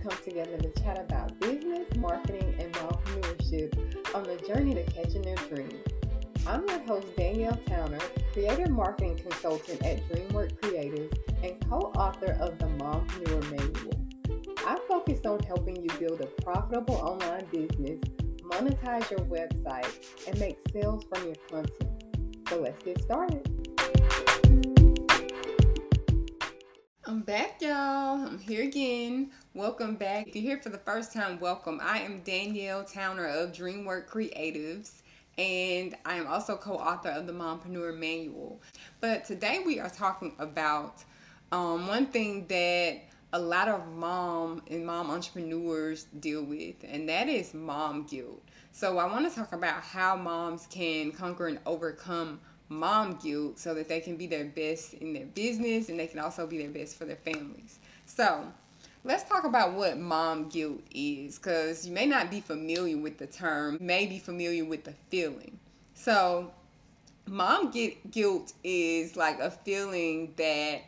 [0.00, 5.36] come together to chat about business, marketing, and entrepreneurship on the journey to catching their
[5.36, 5.74] dreams.
[6.46, 8.00] I'm your host, Danielle Towner,
[8.32, 14.02] creative marketing consultant at DreamWork Creatives and co-author of the Mompreneur Manual.
[14.66, 18.00] I focus on helping you build a profitable online business,
[18.42, 19.88] monetize your website,
[20.26, 22.04] and make sales from your content.
[22.48, 23.71] So let's get started.
[27.12, 28.26] I'm back, y'all.
[28.26, 29.32] I'm here again.
[29.52, 30.28] Welcome back.
[30.28, 31.78] If you're here for the first time, welcome.
[31.82, 35.02] I am Danielle Towner of DreamWork Creatives
[35.36, 38.62] and I am also co-author of the Mompreneur Manual.
[39.02, 41.04] But today we are talking about
[41.52, 43.02] um, one thing that
[43.34, 48.42] a lot of mom and mom entrepreneurs deal with, and that is mom guilt.
[48.72, 52.40] So I want to talk about how moms can conquer and overcome
[52.72, 56.18] mom guilt so that they can be their best in their business and they can
[56.18, 57.78] also be their best for their families.
[58.06, 58.44] So
[59.04, 63.26] Let's talk about what mom guilt is because you may not be familiar with the
[63.26, 65.58] term, may be familiar with the feeling.
[65.94, 66.52] So,
[67.26, 70.82] mom guilt is like a feeling that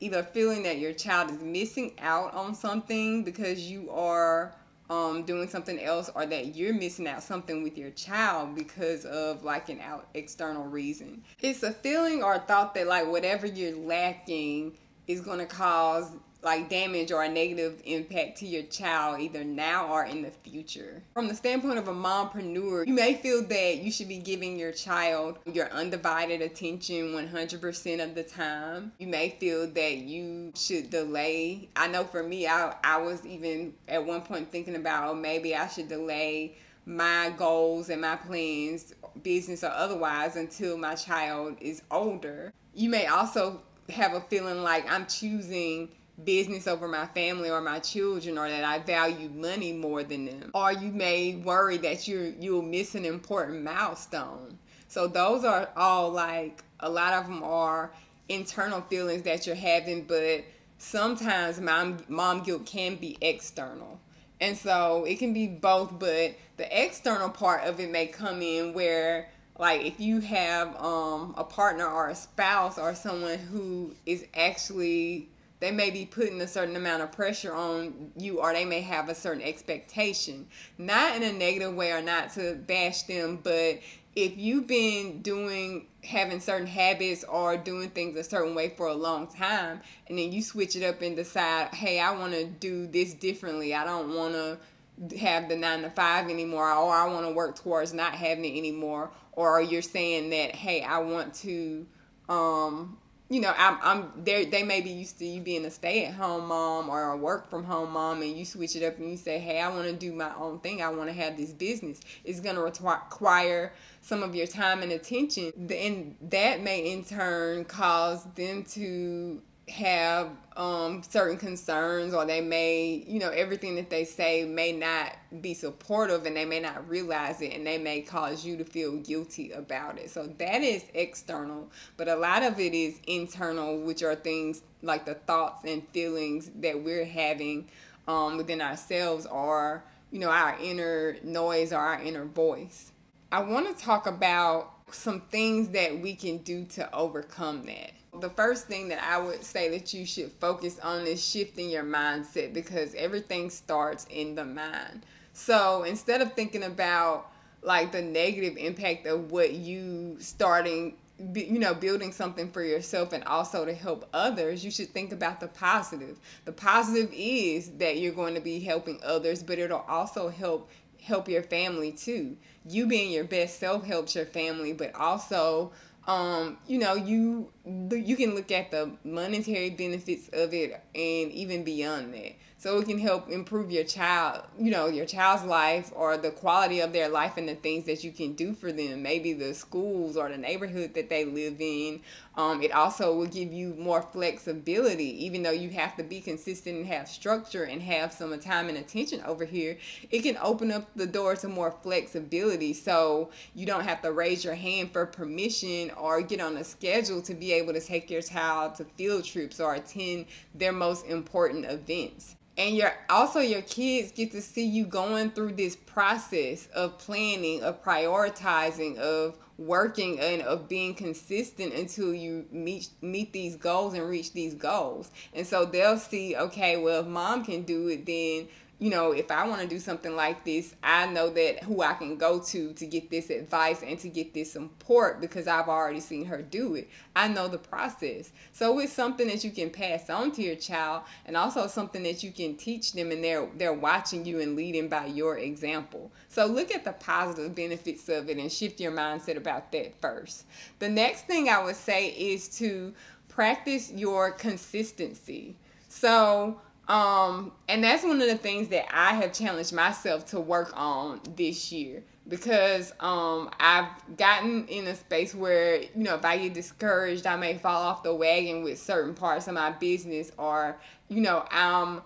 [0.00, 4.52] either feeling that your child is missing out on something because you are
[4.90, 9.42] um, doing something else or that you're missing out something with your child because of
[9.44, 11.22] like an out external reason.
[11.40, 16.12] It's a feeling or a thought that like whatever you're lacking is going to cause
[16.42, 21.02] like damage or a negative impact to your child either now or in the future.
[21.14, 24.72] From the standpoint of a mompreneur, you may feel that you should be giving your
[24.72, 28.92] child your undivided attention 100% of the time.
[28.98, 31.68] You may feel that you should delay.
[31.76, 35.54] I know for me, I, I was even at one point thinking about oh, maybe
[35.54, 41.82] I should delay my goals and my plans, business or otherwise, until my child is
[41.90, 42.52] older.
[42.74, 45.88] You may also have a feeling like I'm choosing
[46.24, 50.50] business over my family or my children or that I value money more than them.
[50.54, 54.58] Or you may worry that you're you'll miss an important milestone.
[54.88, 57.92] So those are all like a lot of them are
[58.28, 60.44] internal feelings that you're having, but
[60.78, 64.00] sometimes mom mom guilt can be external.
[64.40, 68.72] And so it can be both, but the external part of it may come in
[68.72, 69.28] where
[69.58, 75.28] like if you have um, a partner or a spouse or someone who is actually
[75.62, 79.08] they may be putting a certain amount of pressure on you or they may have
[79.08, 80.44] a certain expectation.
[80.76, 83.78] Not in a negative way or not to bash them but
[84.16, 88.94] if you've been doing having certain habits or doing things a certain way for a
[88.94, 92.88] long time and then you switch it up and decide hey i want to do
[92.88, 93.72] this differently.
[93.72, 97.54] I don't want to have the nine to five anymore or i want to work
[97.54, 101.86] towards not having it anymore or you're saying that hey i want to
[102.28, 102.98] um
[103.32, 104.44] you know, I'm, I'm there.
[104.44, 108.36] They may be used to you being a stay-at-home mom or a work-from-home mom, and
[108.36, 110.82] you switch it up and you say, "Hey, I want to do my own thing.
[110.82, 113.72] I want to have this business." It's going to require
[114.02, 120.30] some of your time and attention, and that may in turn cause them to have
[120.56, 125.54] um, certain concerns or they may, you know, everything that they say may not be
[125.54, 129.52] supportive and they may not realize it and they may cause you to feel guilty
[129.52, 130.10] about it.
[130.10, 135.06] So that is external, but a lot of it is internal, which are things like
[135.06, 137.68] the thoughts and feelings that we're having
[138.06, 142.92] um, within ourselves or, you know, our inner noise or our inner voice.
[143.30, 148.30] I want to talk about some things that we can do to overcome that the
[148.30, 152.52] first thing that I would say that you should focus on is shifting your mindset
[152.52, 155.06] because everything starts in the mind.
[155.32, 157.30] So instead of thinking about
[157.62, 160.96] like the negative impact of what you starting
[161.34, 165.38] you know building something for yourself and also to help others you should think about
[165.38, 170.28] the positive the positive is that you're going to be helping others but it'll also
[170.28, 170.68] help
[171.00, 172.36] help your family too
[172.66, 175.70] you being your best self helps your family but also
[176.06, 181.62] um, you know, you you can look at the monetary benefits of it and even
[181.62, 182.32] beyond that.
[182.58, 186.80] So it can help improve your child you know your child's life or the quality
[186.80, 189.02] of their life and the things that you can do for them.
[189.02, 192.00] Maybe the schools or the neighborhood that they live in
[192.36, 196.76] um, it also will give you more flexibility even though you have to be consistent
[196.76, 199.76] and have structure and have some time and attention over here
[200.10, 202.72] it can open up the door to more flexibility.
[202.72, 207.22] So you don't have to raise your hand for permission or get on a schedule
[207.22, 211.66] to be able to take your child to field trips or attend their most important
[211.66, 212.36] events.
[212.58, 217.62] And your also your kids get to see you going through this process of planning
[217.62, 224.08] of prioritizing of working and of being consistent until you meet meet these goals and
[224.08, 225.10] reach these goals.
[225.34, 228.48] And so they'll see okay well if mom can do it then
[228.82, 231.92] you know, if I want to do something like this, I know that who I
[231.92, 236.00] can go to to get this advice and to get this support because I've already
[236.00, 236.90] seen her do it.
[237.14, 238.32] I know the process.
[238.50, 242.24] So it's something that you can pass on to your child and also something that
[242.24, 246.10] you can teach them and they're they're watching you and leading by your example.
[246.28, 250.44] So look at the positive benefits of it and shift your mindset about that first.
[250.80, 252.92] The next thing I would say is to
[253.28, 255.54] practice your consistency.
[255.88, 260.72] So um, and that's one of the things that I have challenged myself to work
[260.74, 262.02] on this year.
[262.28, 267.34] Because um, I've gotten in a space where, you know, if I get discouraged, I
[267.34, 272.02] may fall off the wagon with certain parts of my business or, you know, I'm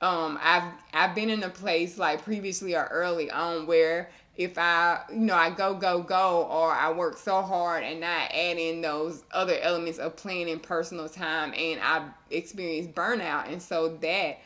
[0.00, 5.00] um I've I've been in a place like previously or early on where if I,
[5.10, 8.82] you know, I go, go, go, or I work so hard and not add in
[8.82, 13.50] those other elements of planning personal time and I experience burnout.
[13.50, 14.38] And so that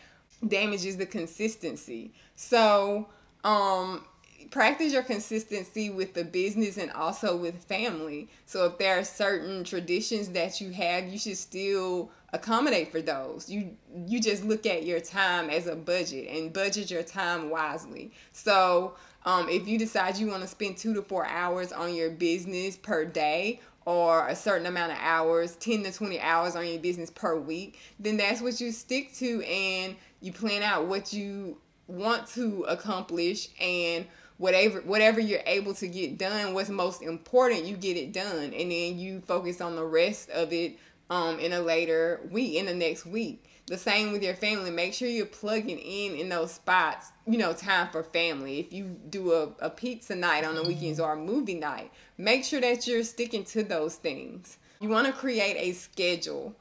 [0.46, 2.12] damages the consistency.
[2.36, 3.08] So,
[3.42, 4.04] um,
[4.50, 8.28] practice your consistency with the business and also with family.
[8.46, 13.48] So if there are certain traditions that you have, you should still accommodate for those.
[13.48, 18.12] You you just look at your time as a budget and budget your time wisely.
[18.32, 18.94] So
[19.24, 22.76] um, if you decide you want to spend two to four hours on your business
[22.76, 27.10] per day or a certain amount of hours, 10 to 20 hours on your business
[27.10, 32.26] per week, then that's what you stick to and you plan out what you want
[32.28, 34.06] to accomplish and
[34.38, 38.72] whatever whatever you're able to get done what's most important you get it done and
[38.72, 40.78] then you focus on the rest of it
[41.10, 43.44] um in a later week in the next week.
[43.66, 44.70] The same with your family.
[44.70, 48.60] Make sure you're plugging in in those spots you know time for family.
[48.60, 52.44] If you do a, a pizza night on the weekends or a movie night make
[52.44, 54.58] sure that you're sticking to those things.
[54.80, 56.54] You want to create a schedule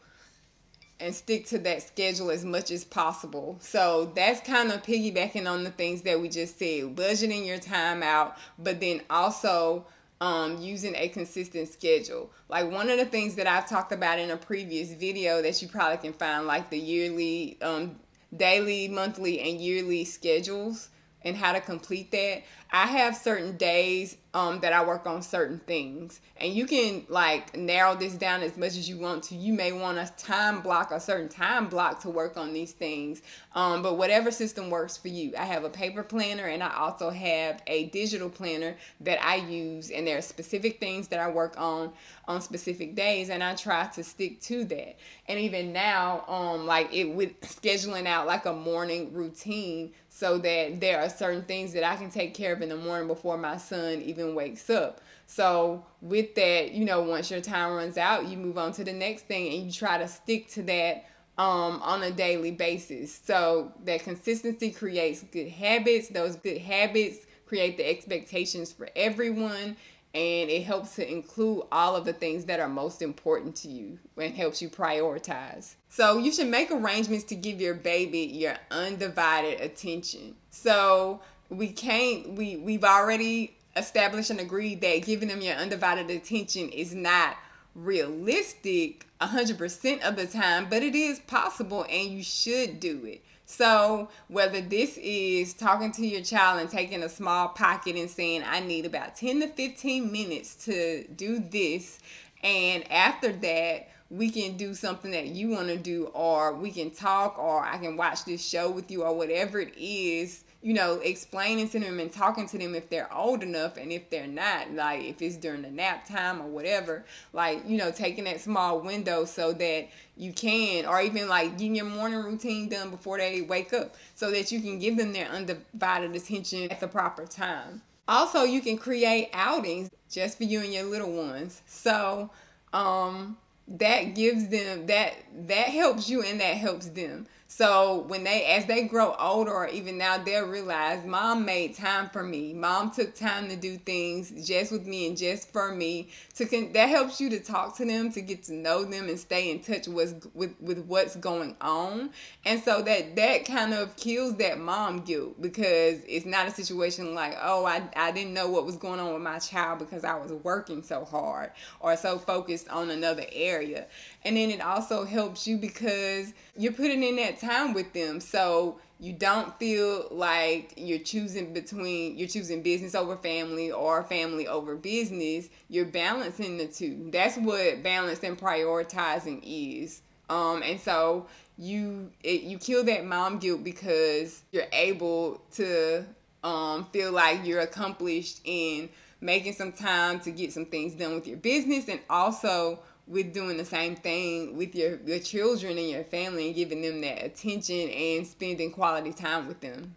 [1.00, 3.58] and stick to that schedule as much as possible.
[3.62, 8.04] So that's kind of piggybacking on the things that we just said, budgeting your time
[8.04, 9.86] out, but then also
[10.22, 12.32] um, using a consistent schedule.
[12.50, 15.68] Like one of the things that I've talked about in a previous video that you
[15.68, 18.00] probably can find, like the yearly, um,
[18.36, 20.90] daily, monthly, and yearly schedules
[21.24, 22.44] and how to complete that.
[22.72, 27.58] I have certain days um, that I work on certain things, and you can like
[27.58, 29.36] narrow this down as much as you want to.
[29.36, 33.24] You may want a time block, a certain time block to work on these things,
[33.56, 35.34] um, but whatever system works for you.
[35.36, 39.90] I have a paper planner, and I also have a digital planner that I use,
[39.90, 41.92] and there are specific things that I work on
[42.28, 44.98] on specific days, and I try to stick to that.
[45.28, 50.80] And even now, um, like it with scheduling out like a morning routine so that
[50.80, 53.58] there are certain things that I can take care of in the morning before my
[53.58, 55.02] son even wakes up.
[55.28, 58.94] So with that, you know, once your time runs out, you move on to the
[58.94, 61.06] next thing and you try to stick to that
[61.38, 63.20] um, on a daily basis.
[63.24, 66.10] So that consistency creates good habits.
[66.10, 69.76] Those good habits create the expectations for everyone
[70.14, 74.00] and it helps to include all of the things that are most important to you
[74.18, 75.76] and helps you prioritize.
[75.90, 80.36] So you should make arrangements to give your baby your undivided attention.
[80.50, 86.70] So we can't we we've already established and agreed that giving them your undivided attention
[86.70, 87.36] is not
[87.76, 93.24] realistic 100% of the time, but it is possible and you should do it.
[93.46, 98.44] So, whether this is talking to your child and taking a small pocket and saying,
[98.46, 102.00] I need about 10 to 15 minutes to do this,
[102.44, 106.92] and after that, we can do something that you want to do, or we can
[106.92, 110.96] talk, or I can watch this show with you, or whatever it is you know,
[110.96, 114.72] explaining to them and talking to them if they're old enough and if they're not,
[114.74, 118.82] like if it's during the nap time or whatever, like, you know, taking that small
[118.82, 119.88] window so that
[120.18, 124.32] you can, or even like getting your morning routine done before they wake up so
[124.32, 127.82] that you can give them their undivided attention at the proper time.
[128.08, 131.62] Also, you can create outings just for you and your little ones.
[131.68, 132.32] So,
[132.74, 133.38] um,
[133.78, 135.14] that gives them that
[135.48, 139.68] that helps you and that helps them so when they as they grow older or
[139.68, 144.48] even now they'll realize mom made time for me mom took time to do things
[144.48, 147.84] just with me and just for me to con- that helps you to talk to
[147.84, 151.56] them to get to know them and stay in touch with with with what's going
[151.60, 152.12] on
[152.46, 157.16] and so that that kind of kills that mom guilt because it's not a situation
[157.16, 160.16] like oh I, I didn't know what was going on with my child because I
[160.16, 163.86] was working so hard or so focused on another area.
[164.24, 168.20] And then it also helps you because you're putting in that time with them.
[168.20, 174.48] So you don't feel like you're choosing between you're choosing business over family or family
[174.48, 175.50] over business.
[175.70, 177.10] You're balancing the two.
[177.12, 180.02] That's what balance and prioritizing is.
[180.30, 181.28] Um and so
[181.58, 186.06] you it, you kill that mom guilt because you're able to
[186.44, 188.90] um feel like you're accomplished in
[189.22, 192.80] making some time to get some things done with your business and also
[193.10, 197.02] with doing the same thing with your, your children and your family and giving them
[197.02, 199.96] that attention and spending quality time with them.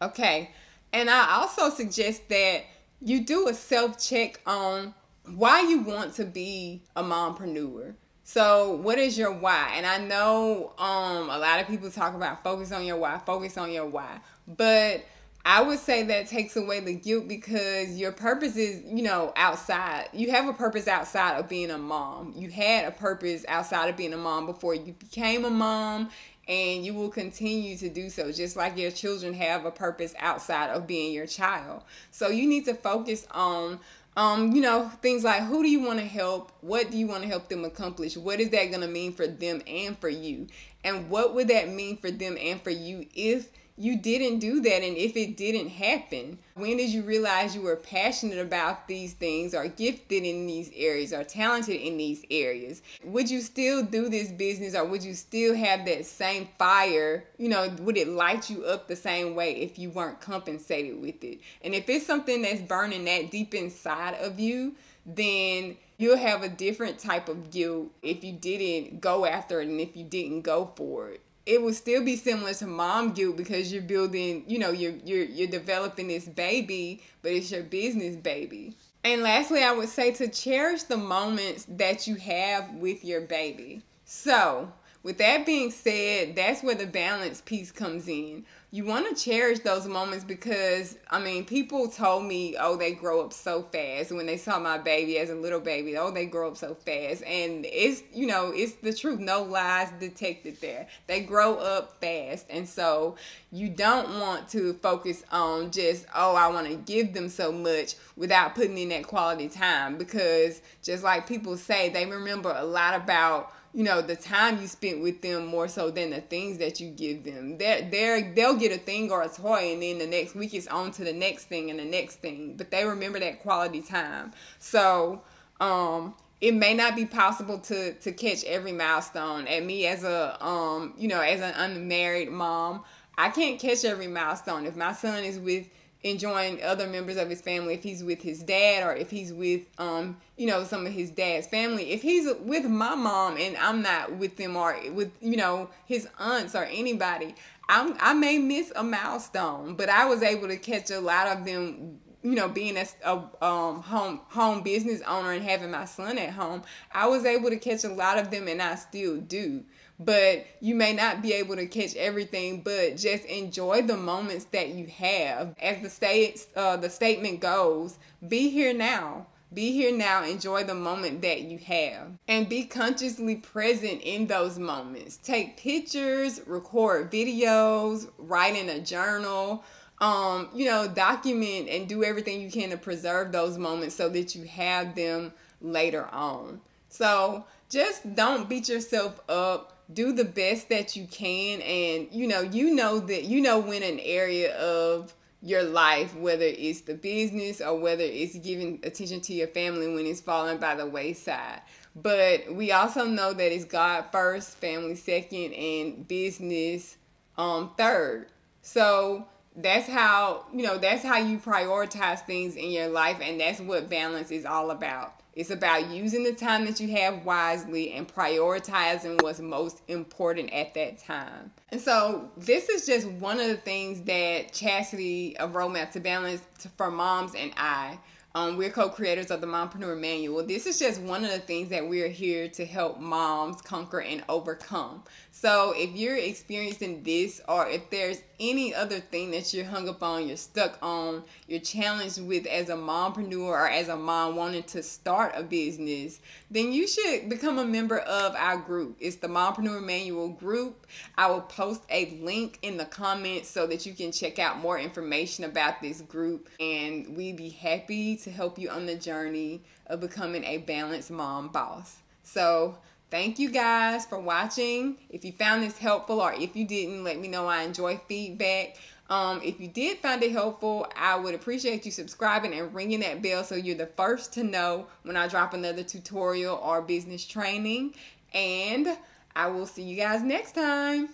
[0.00, 0.50] Okay,
[0.92, 2.62] and I also suggest that
[3.00, 4.94] you do a self check on
[5.26, 7.94] why you want to be a mompreneur.
[8.24, 9.72] So, what is your why?
[9.74, 13.58] And I know um, a lot of people talk about focus on your why, focus
[13.58, 15.04] on your why, but
[15.44, 20.08] I would say that takes away the guilt because your purpose is, you know, outside.
[20.12, 22.32] You have a purpose outside of being a mom.
[22.36, 26.10] You had a purpose outside of being a mom before you became a mom,
[26.46, 30.70] and you will continue to do so, just like your children have a purpose outside
[30.70, 31.82] of being your child.
[32.12, 33.80] So you need to focus on
[34.14, 36.52] um, you know, things like who do you want to help?
[36.60, 38.16] What do you want to help them accomplish?
[38.16, 40.48] What is that going to mean for them and for you?
[40.84, 44.82] And what would that mean for them and for you if you didn't do that
[44.82, 49.54] and if it didn't happen when did you realize you were passionate about these things
[49.54, 52.82] or gifted in these areas or talented in these areas?
[53.04, 57.24] Would you still do this business or would you still have that same fire?
[57.38, 61.24] You know would it light you up the same way if you weren't compensated with
[61.24, 61.40] it?
[61.62, 64.74] And if it's something that's burning that deep inside of you
[65.04, 69.80] then you'll have a different type of guilt if you didn't go after it and
[69.80, 73.72] if you didn't go for it it will still be similar to mom guilt because
[73.72, 78.74] you're building, you know, you're you're you're developing this baby, but it's your business baby.
[79.04, 83.82] And lastly, I would say to cherish the moments that you have with your baby.
[84.04, 84.72] So,
[85.02, 89.58] with that being said, that's where the balance piece comes in you want to cherish
[89.58, 94.24] those moments because I mean, people told me, "Oh, they grow up so fast." When
[94.24, 97.66] they saw my baby as a little baby, "Oh, they grow up so fast," and
[97.66, 99.20] it's you know, it's the truth.
[99.20, 100.88] No lies detected there.
[101.06, 103.16] They grow up fast, and so
[103.50, 107.96] you don't want to focus on just, "Oh, I want to give them so much,"
[108.16, 112.94] without putting in that quality time because just like people say, they remember a lot
[112.94, 116.80] about you know the time you spent with them more so than the things that
[116.80, 117.58] you give them.
[117.58, 120.66] They're, they're they'll get a thing or a toy and then the next week it's
[120.66, 122.54] on to the next thing and the next thing.
[122.56, 124.32] But they remember that quality time.
[124.58, 125.22] So
[125.60, 129.46] um it may not be possible to to catch every milestone.
[129.46, 132.84] And me as a um you know as an unmarried mom
[133.18, 134.66] i can't catch every milestone.
[134.66, 135.68] If my son is with
[136.04, 139.62] enjoying other members of his family if he's with his dad or if he's with
[139.78, 141.92] um you know some of his dad's family.
[141.92, 146.08] If he's with my mom and i'm not with them or with you know his
[146.18, 147.34] aunts or anybody
[147.68, 151.44] I'm, i may miss a milestone but i was able to catch a lot of
[151.44, 156.18] them you know being a, a um, home home business owner and having my son
[156.18, 156.62] at home.
[156.92, 159.64] I was able to catch a lot of them and i still do
[160.04, 164.68] but you may not be able to catch everything but just enjoy the moments that
[164.70, 165.54] you have.
[165.60, 169.26] As the state uh, the statement goes be here now.
[169.54, 170.24] Be here now.
[170.24, 172.12] Enjoy the moment that you have.
[172.26, 175.18] And be consciously present in those moments.
[175.18, 179.62] Take pictures record videos write in a journal.
[180.00, 184.34] Um, you know document and do everything you can to preserve those moments so that
[184.34, 186.60] you have them later on.
[186.88, 192.40] So just don't beat yourself up do the best that you can and you know
[192.40, 197.60] you know that you know when an area of your life whether it's the business
[197.60, 201.60] or whether it's giving attention to your family when it's falling by the wayside.
[201.94, 206.96] But we also know that it's god first family second and business
[207.36, 208.28] um third.
[208.62, 213.60] So that's how you know that's how you prioritize things in your life and that's
[213.60, 218.06] what balance is all about it's about using the time that you have wisely and
[218.06, 221.50] prioritizing what's most important at that time.
[221.70, 226.42] And so, this is just one of the things that Chastity, a roadmap to balance
[226.76, 227.98] for moms and I,
[228.34, 230.42] um, we're co-creators of the Mompreneur Manual.
[230.44, 234.24] This is just one of the things that we're here to help moms conquer and
[234.28, 235.02] overcome.
[235.32, 240.02] So if you're experiencing this or if there's any other thing that you're hung up
[240.02, 244.64] on, you're stuck on, you're challenged with as a mompreneur or as a mom wanting
[244.64, 246.20] to start a business,
[246.50, 248.96] then you should become a member of our group.
[248.98, 250.86] It's the Mompreneur Manual group.
[251.16, 254.78] I will post a link in the comments so that you can check out more
[254.78, 260.00] information about this group and we'd be happy to help you on the journey of
[260.00, 261.96] becoming a balanced mom boss.
[262.24, 262.76] So
[263.12, 264.96] Thank you guys for watching.
[265.10, 267.46] If you found this helpful or if you didn't, let me know.
[267.46, 268.78] I enjoy feedback.
[269.10, 273.20] Um, if you did find it helpful, I would appreciate you subscribing and ringing that
[273.20, 277.92] bell so you're the first to know when I drop another tutorial or business training.
[278.32, 278.96] And
[279.36, 281.10] I will see you guys next time.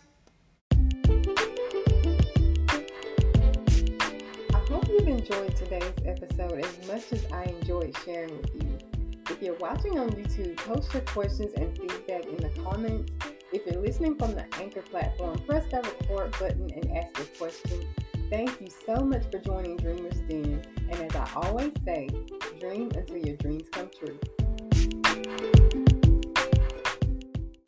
[4.55, 8.68] I hope you've enjoyed today's episode as much as I enjoyed sharing with you.
[9.31, 13.13] If you're watching on YouTube, post your questions and feedback in the comments.
[13.53, 17.87] If you're listening from the Anchor platform, press that record button and ask your question.
[18.31, 20.63] Thank you so much for joining Dreamers Den.
[20.91, 22.09] And as I always say,
[22.59, 24.19] dream until your dreams come true.